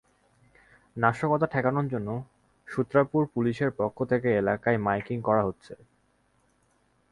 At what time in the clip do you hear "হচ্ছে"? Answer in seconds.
5.43-5.73